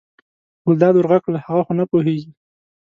ګلداد 0.65 0.93
ور 0.95 1.05
غږ 1.11 1.21
کړل 1.23 1.37
هغه 1.47 1.61
خو 1.65 1.73
نه 1.79 1.85
پوهېږي. 1.91 2.31